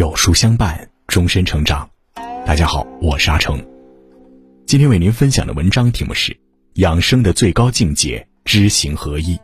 [0.00, 1.86] 有书相伴，终身成长。
[2.46, 3.62] 大家好，我是阿成。
[4.66, 6.32] 今天为您分享的文章题目是
[6.76, 9.36] 《养生的最高境界：知行合一》。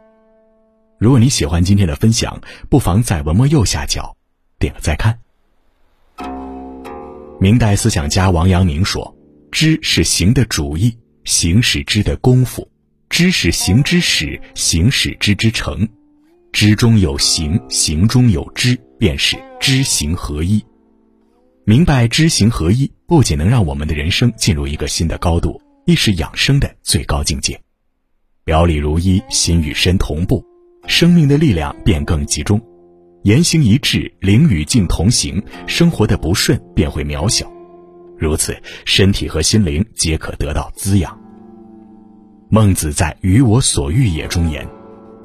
[0.98, 2.40] 如果你喜欢今天的分享，
[2.70, 4.16] 不妨在文末右下角
[4.58, 5.18] 点个再看。
[7.38, 9.14] 明代思想家王阳明说
[9.52, 12.70] ：“知是行的主意，行是知的功夫，
[13.10, 15.86] 知是行之始，行是知之成。
[16.58, 20.64] 知中有行，行中有知，便是。”知行合一，
[21.66, 27.60] 明白知行合一，不仅能让我们的人生进入一个新的高度，亦是养生的最高境界。
[28.42, 30.42] 表里如一，心与身同步，
[30.86, 32.58] 生命的力量便更集中；
[33.22, 37.52] 言行一致，灵与境同行，生活的不顺便会渺小。
[38.18, 41.20] 如此，身体和心灵皆可得到滋养。
[42.48, 44.66] 孟子在《鱼我所欲也》中言：“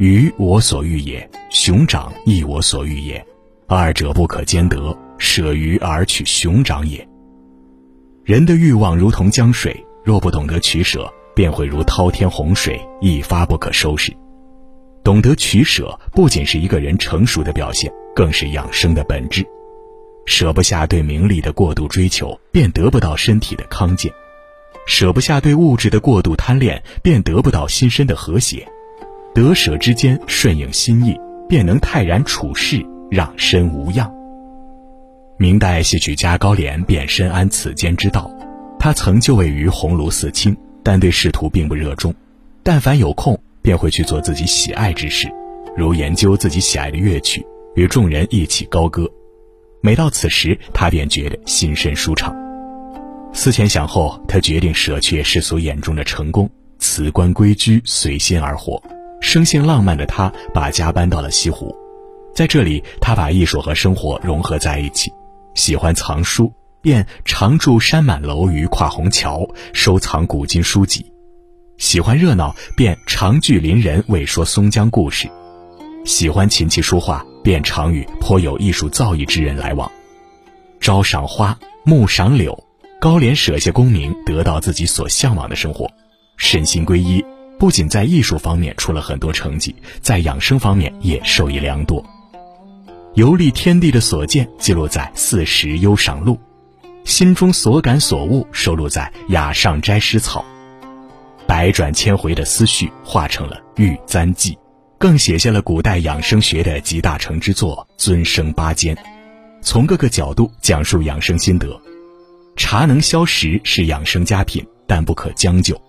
[0.02, 3.23] 鱼我所欲也，熊掌亦我所欲也。”
[3.69, 7.07] 二者不可兼得，舍鱼而取熊掌也。
[8.23, 14.11] 人的欲望如同江水，若不懂得取舍，便会如滔天洪水，一发不可收拾。
[15.03, 19.45] 懂得取舍，不仅是一个人成熟的表现，更是养生的本质。
[20.25, 24.11] 舍不下对名利的过度追求，便得不到身体的康健；
[24.88, 28.67] 舍不下对物质的过度贪恋，便得不到心身的和谐。
[29.33, 32.85] 得舍之间，顺应心意，便能泰然处世。
[33.11, 34.09] 让身无恙。
[35.38, 38.31] 明代戏曲家高廉便深谙此间之道，
[38.79, 42.15] 他曾就位于鸿胪寺卿，但对仕途并不热衷。
[42.63, 45.27] 但凡有空，便会去做自己喜爱之事，
[45.75, 47.45] 如研究自己喜爱的乐曲，
[47.75, 49.11] 与众人一起高歌。
[49.81, 52.33] 每到此时，他便觉得心身舒畅。
[53.33, 58.81] 思前想后，他决定舍却世俗眼中的成功，辞官归居，随心而活。
[59.22, 61.73] 生性浪漫的他，把家搬到了西湖。
[62.34, 65.13] 在这里，他把艺术和生活融合在一起。
[65.53, 66.51] 喜欢藏书，
[66.81, 71.01] 便常住山满楼榆跨虹桥，收藏古今书籍；
[71.78, 75.28] 喜欢热闹，便常聚邻人为说松江故事；
[76.03, 79.90] 喜欢琴棋书画，便常与颇有艺术造诣之人来往。
[80.79, 82.57] 朝赏花，暮赏柳，
[83.00, 85.91] 高廉舍下功名，得到自己所向往的生活，
[86.38, 87.24] 身心归一，
[87.61, 92.03] 不仅在艺术方面出了很多成绩，在养生方面也受益良多。
[93.13, 96.39] 游历天地的所见记录在《四时忧赏录》，
[97.07, 100.44] 心中所感所悟收录在《雅上斋诗草》，
[101.45, 104.53] 百转千回的思绪化成了《玉簪记》，
[104.97, 108.95] 更写下了古代养生学的集大成之作《尊生八间》，
[109.61, 111.79] 从各个角度讲述养生心得。
[112.55, 115.79] 茶能消食是养生佳品，但不可将就。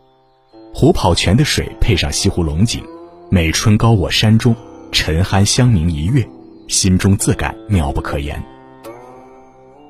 [0.75, 2.83] 虎跑泉的水配上西湖龙井，
[3.31, 4.57] 每春高卧山中，
[4.91, 6.27] 沉酣香茗一月。
[6.67, 8.43] 心中自感妙不可言。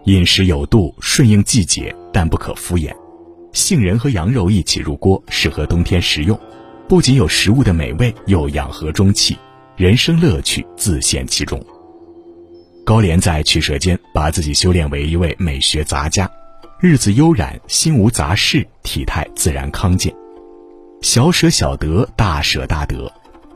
[0.06, 2.92] 饮食有度，顺应季节，但不可敷衍。
[3.53, 6.38] 杏仁和羊肉一起入锅，适合冬天食用。
[6.88, 9.38] 不仅有食物的美味，又养和中气，
[9.76, 11.65] 人生乐趣自现其中。
[12.84, 16.28] 高廉在取舍间，把自己修炼为一位美学杂家，
[16.81, 20.12] 日子悠然，心无杂事，体态自然康健。
[21.03, 23.13] 小舍小得，大舍大得，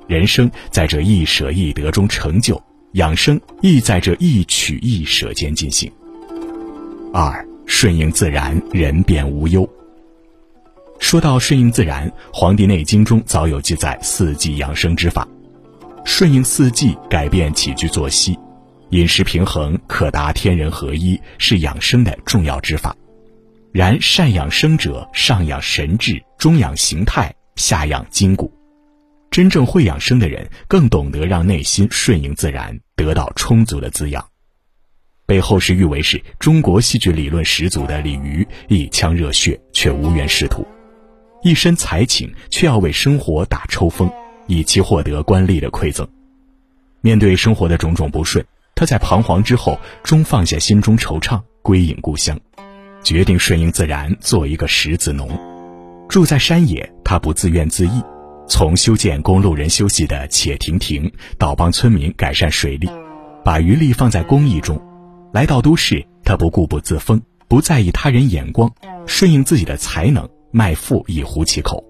[0.08, 2.60] 人生在这一舍一得中成就。
[2.92, 5.90] 养生亦在这一取一舍间进行。
[7.12, 9.68] 二顺应自然，人便无忧。
[10.98, 15.26] 说到顺应自然，《黄帝内经》中早有记载四季养生之法。
[16.04, 18.36] 顺应四季，改变起居作息，
[18.90, 22.96] 饮食平衡，可达天人合一，是养生的重要之法。
[23.72, 28.52] 然善养生者，上养神志，中养形态，下养筋骨。
[29.30, 34.24] 真正会养生的人，更懂得让内心顺应自然，得到充足的滋养。
[35.26, 40.64] 被后世誉为是中国戏剧理论始祖的李渔，一腔热血却无缘仕途，
[41.42, 44.10] 一身才情却要为生活打抽风，
[44.46, 46.06] 以期获得官吏的馈赠。
[47.00, 48.44] 面对生活的种种不顺，
[48.74, 52.38] 他在彷徨之后，终放下心中惆怅，归隐故乡，
[53.02, 55.55] 决定顺应自然，做一个石子农。
[56.16, 58.02] 住在山野，他不自怨自艾。
[58.48, 62.88] 从修建供路人休息的且亭亭，到帮村民改善水利，
[63.44, 64.80] 把余力放在公益中。
[65.34, 68.74] 来到都市，他不固步自封，不在意他人眼光，
[69.04, 71.84] 顺应自己的才能，卖富以糊其口。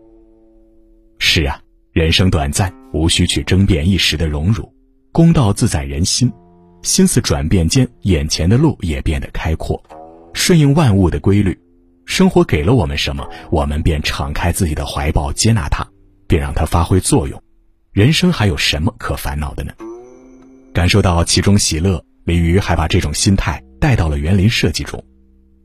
[1.20, 1.60] 是啊，
[1.92, 4.68] 人生短暂，无需去争辩一时的荣辱，
[5.12, 6.32] 公道自在人心。
[6.82, 9.80] 心思转变间，眼前的路也变得开阔。
[10.32, 11.56] 顺应万物的规律，
[12.06, 15.86] 生活给了我们什么，我们便敞开自己的怀抱，接纳它。
[16.28, 17.40] 并让它发挥作用，
[17.92, 19.72] 人生还有什么可烦恼的呢？
[20.74, 25.00] 感受到其中喜乐，李渔还把这种心态带到了园林设计中。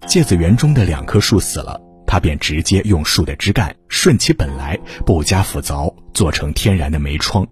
[0.08, 7.44] 芥子园中的两棵树死了，他便直接用树的枝干顺其本来，不加斧凿，做成天然的梅窗。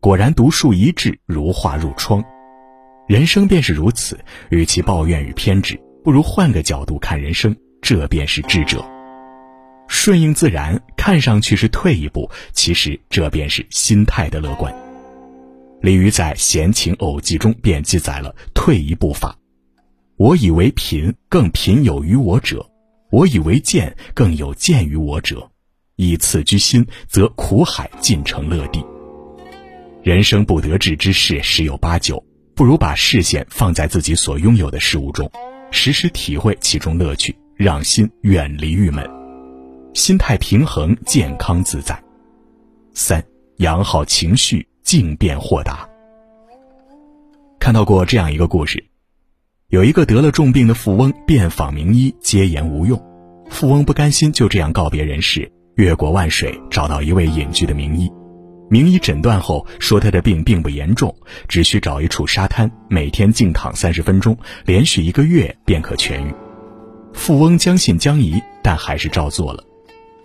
[0.00, 2.24] 果然独树一帜，如画入窗。
[3.06, 4.18] 人生便是如此，
[4.48, 8.84] 与其抱怨与偏执，不如换个角度看人生，这便是智者。
[9.88, 14.72] 顺应自然，看上去是退一步，其实这便是心态的乐观。
[15.80, 19.36] 李渔在《闲情偶记》中便记载了退一步法：
[20.16, 22.58] 我以为贫，更贫有于我者；
[23.10, 25.50] 我以为贱，更有贱于我者。
[25.96, 28.84] 以此居心，则苦海尽成乐地。
[30.02, 32.24] 人生不得志之事十有八九，
[32.54, 35.30] 不如把视线放在自己所拥有的事物中，
[35.70, 39.06] 时时体会其中乐趣，让心远离郁闷。
[39.92, 42.02] 心态平衡，健康自在。
[42.94, 43.22] 三，
[43.58, 45.86] 养好情绪，静变豁达。
[47.58, 48.82] 看到过这样一个故事，
[49.68, 52.98] 有一个得了重病的富翁遍访名医，皆言无用。
[53.50, 58.10] 富翁不甘心就这样告别人世，越过万水，找到一位隐居的名医。
[58.70, 61.14] 名医诊断后说他的病并不严重，
[61.46, 64.34] 只需找一处沙滩，每天静躺三十分钟，
[64.64, 66.34] 连续一个月便可痊愈。
[67.12, 69.62] 富翁将信将疑，但还是照做了。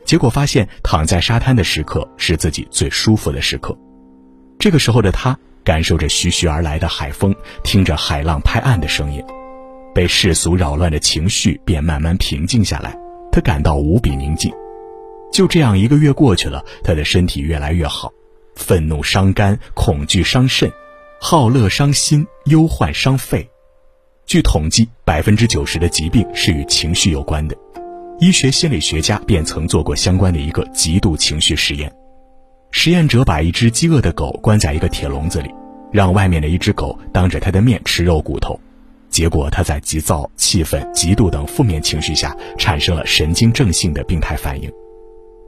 [0.06, 3.78] 结果发现，躺在沙滩的时刻是自己最舒服的时刻。
[4.60, 9.24] 这个时候的他，感受着徐徐而来的海风，听着海浪拍岸的声音，
[9.94, 12.98] 被世俗扰乱的情绪便慢慢平静下来。
[13.32, 14.54] 他感到无比宁静。
[15.34, 18.14] 就这样，一个月过去了，他的身体越来越好。
[18.56, 20.72] 愤怒伤肝，恐惧伤肾，
[21.20, 23.50] 好乐伤心，忧患伤肺。
[24.26, 27.56] 据统计，百分之九十的疾病是与情绪有关的。
[28.20, 31.94] 医学心理学家便曾做过相关的一个极度情绪实验，
[32.72, 35.52] 实验者把一只饥饿的狗关在一个铁笼子里，
[35.92, 38.60] 让外面的一只狗当着它的面吃肉骨头，
[39.12, 44.72] 结果它在急躁、气愤、嫉妒等负面情绪下产生了神经症性的病态反应。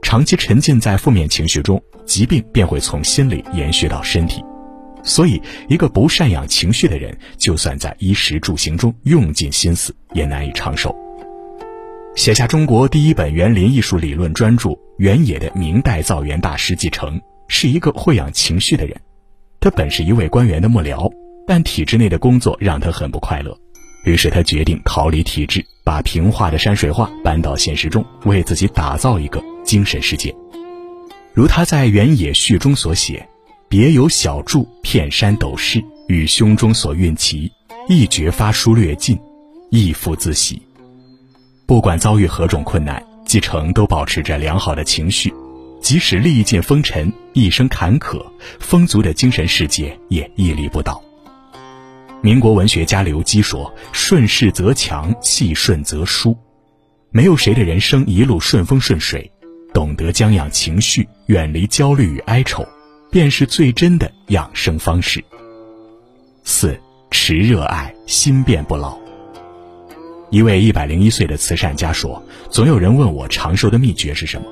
[0.02, 4.40] 长期沉浸在负面情绪中，疾病便会从心理延续到身体。
[5.08, 10.94] 所以，一个不善养情绪的人，就算在衣食住行中用尽心思，也难以长寿。
[12.14, 17.18] 写下中国第一本园林艺术理论专著《原野》的明代造园大师季承，
[17.48, 19.00] 是一个会养情绪的人。
[19.60, 21.10] 他本是一位官员的幕僚，
[21.46, 23.56] 但体制内的工作让他很不快乐，
[24.04, 30.34] 于是他决定逃离体制，把平画的山水画搬到现实中，为自己打造一个精神世界。
[31.32, 33.28] 如他在《原野》序中所写
[33.68, 37.52] ：“别有小筑，片山陡势，与胸中所蕴奇，
[37.86, 39.18] 一觉发书略尽，
[39.70, 40.62] 亦复自喜。”
[41.68, 45.30] 不管遭遇何种困难，季承都保持着良好的情绪，
[45.82, 48.24] 即使历尽风尘，一生坎坷，
[48.58, 51.02] 丰足的精神世界也屹立不倒。
[52.22, 56.34] 民国文学家刘基说：“顺势则强，气顺则舒。”
[57.12, 59.30] 没有谁的人生一路顺风顺水，
[59.74, 62.66] 懂得将养情绪，远离焦虑与哀愁，
[63.10, 65.24] 便是最真的养生方式。
[66.44, 66.78] 四，
[67.10, 68.98] 持热爱，心变不老。
[70.30, 74.46] 一位一百零一岁的慈善家说：“总有人问我长寿的秘诀是什么，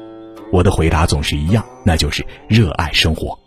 [0.50, 3.38] 我的回答总是一样，那就是热爱生活。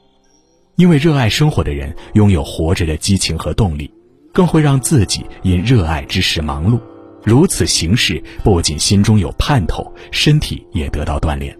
[0.75, 3.91] 因为热爱生活的人拥有活着的激情和动力，
[4.31, 6.79] 更会让自己因热爱之事忙碌。
[7.23, 11.57] 如此行事，不仅心中有盼头，身体也得到锻炼。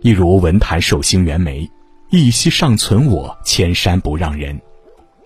[0.00, 1.70] 一如文坛寿星袁枚，
[2.16, 4.60] 一息尚存我，千山不让人。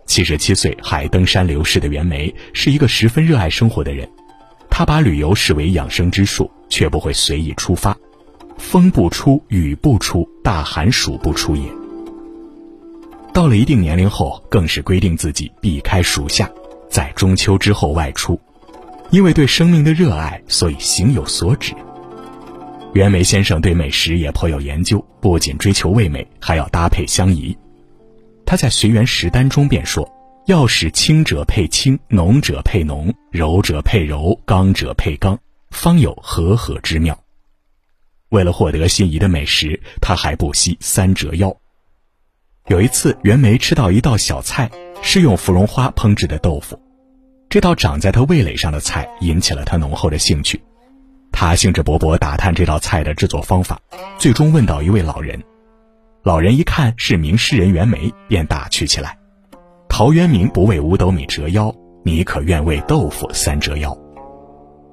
[0.06, 4.08] 七十七岁还登山流逝的袁枚，是一个十分热爱生活的人。”
[4.70, 7.94] 他把旅游视为养生之术，却不会随意出发。
[8.56, 11.62] 风不出，雨不出，大寒暑不出也。
[13.34, 16.50] 到了一定年龄后，更是规定自己避开暑夏，
[16.88, 18.40] 在中秋之后外出。
[19.10, 21.74] 因为对生命的热爱，所以行有所止。
[22.94, 27.56] 袁枚先生对美食也颇有研究，不仅追求味美，还要搭配相宜。
[28.44, 30.08] 他在《随园食单》中便说。
[30.46, 37.22] 要使清者配清，浓者配浓，柔者配柔，刚者配刚，方有和合之妙。
[38.30, 41.54] 为了获得心仪的美食，他还不惜三折腰。
[42.68, 44.70] 有一次，袁枚吃到一道小菜，
[45.02, 46.80] 是用芙蓉花烹制的豆腐。
[47.50, 50.58] 这道长在他味蕾上的菜引起了他浓厚的兴趣。
[51.32, 53.80] 他兴致勃勃打探这道菜的制作方法，
[54.18, 55.42] 最终问到一位老人。
[56.24, 59.16] 老人一看是名诗人袁枚，便打趣起来。
[59.88, 63.96] 陶渊明不为五斗米折腰，你可愿为豆腐三折腰？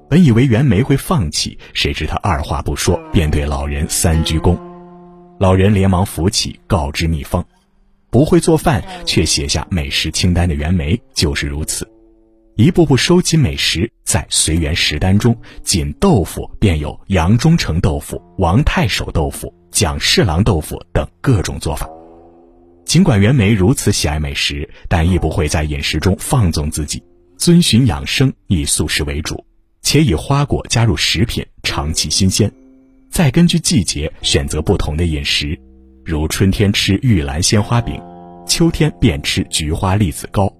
[0.08, 4.56] 本以为袁枚会放弃，谁知他二话不说，便对老人三鞠躬。
[5.38, 7.44] 老人连忙扶起，告知秘方。
[8.08, 11.86] 不会做饭却写下美食清单的袁枚就是如此。
[12.54, 21.86] 一步步收集美食，在随园食单中，仅豆腐便有杨忠诚豆腐、王太守豆腐、蒋侍郎豆腐等各种做法。
[22.86, 27.02] 尽管袁枚如此喜爱美食，但亦不会在饮食中放纵自己，
[27.36, 29.44] 遵循养生，以素食为主，
[29.82, 32.50] 且以花果加入食品，长期新鲜。
[33.10, 35.60] 再根据季节选择不同的饮食，
[36.06, 38.00] 如春天吃玉兰鲜花饼，
[38.46, 40.50] 秋天便吃菊花栗子糕。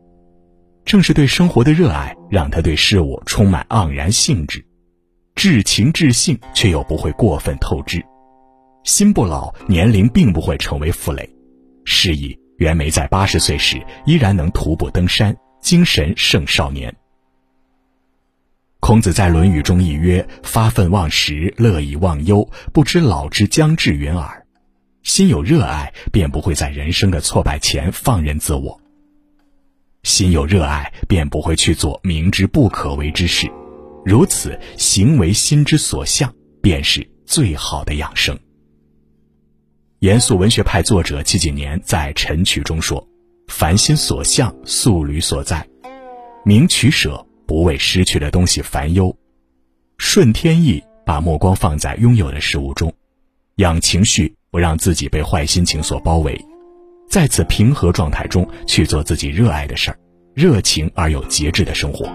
[0.86, 4.64] 正是对生活的热爱，让他对事物充满盎然兴致，
[5.34, 8.00] 至情至性，却又不会过分透支。
[8.84, 11.28] 心不老，年龄并不会成为负累。
[11.84, 16.94] 是以，袁枚在八十岁时依然能徒步登山，精神胜少年。
[18.78, 24.46] 孔子在《论语》中亦曰：“发愤忘食，乐以忘忧，不知老之将至云耳。”
[25.02, 28.80] 心有热爱，便不会在人生的挫败前放任自我。
[30.06, 33.50] 心有热爱，便不会去做明知不可为之事，
[34.04, 36.32] 如此行为心之所向，
[36.62, 38.38] 便是最好的养生。
[39.98, 43.04] 严肃文学派作者季景年在《晨曲》中说
[43.50, 45.68] ：“凡心所向，素履所在，
[46.44, 49.14] 明取舍，不为失去的东西烦忧，
[49.98, 52.94] 顺天意，把目光放在拥有的事物中，
[53.56, 56.40] 养情绪，不让自己被坏心情所包围。”
[57.08, 59.98] 在此平和状态中去做自己热爱的事儿，
[60.34, 62.08] 热情而有节制的生活，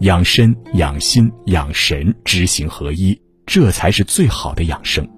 [0.00, 5.08] 养身、养心、养神，知行合一，这才是最好的养生。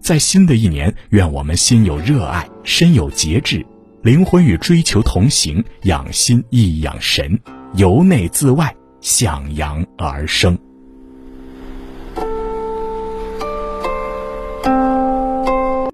[0.00, 3.64] 在新的一年，愿我们心有热爱，身有节制，
[4.02, 7.38] 灵魂与追求同行，养心亦养神，
[7.74, 10.58] 由内自外，向阳而生。